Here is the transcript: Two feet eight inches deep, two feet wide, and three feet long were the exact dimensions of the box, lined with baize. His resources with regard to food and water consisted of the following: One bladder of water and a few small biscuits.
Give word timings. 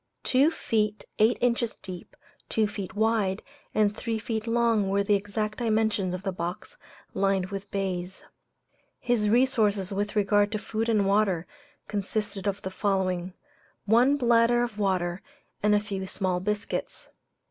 Two 0.23 0.49
feet 0.49 1.05
eight 1.19 1.37
inches 1.41 1.75
deep, 1.75 2.15
two 2.49 2.65
feet 2.65 2.95
wide, 2.95 3.43
and 3.75 3.95
three 3.95 4.17
feet 4.17 4.47
long 4.47 4.89
were 4.89 5.03
the 5.03 5.13
exact 5.13 5.59
dimensions 5.59 6.15
of 6.15 6.23
the 6.23 6.31
box, 6.31 6.75
lined 7.13 7.51
with 7.51 7.69
baize. 7.69 8.23
His 8.99 9.29
resources 9.29 9.93
with 9.93 10.15
regard 10.15 10.51
to 10.53 10.57
food 10.57 10.89
and 10.89 11.05
water 11.05 11.45
consisted 11.87 12.47
of 12.47 12.63
the 12.63 12.71
following: 12.71 13.35
One 13.85 14.17
bladder 14.17 14.63
of 14.63 14.79
water 14.79 15.21
and 15.61 15.75
a 15.75 15.79
few 15.79 16.07
small 16.07 16.39
biscuits. 16.39 17.09